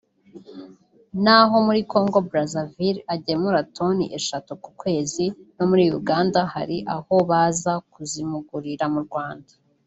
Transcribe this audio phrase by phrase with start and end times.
[1.23, 5.25] naho muri Congo Brazzaville agemura toni eshatu ku kwezi
[5.57, 9.51] no muri Uganda hari abaho baza kuzimugurira mu Rwanda